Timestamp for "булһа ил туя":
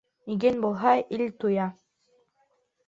0.63-1.71